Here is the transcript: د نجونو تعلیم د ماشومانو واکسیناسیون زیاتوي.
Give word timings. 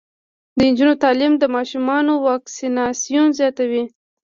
د 0.57 0.59
نجونو 0.69 0.93
تعلیم 1.03 1.33
د 1.37 1.43
ماشومانو 1.55 2.13
واکسیناسیون 2.27 3.27
زیاتوي. 3.39 3.83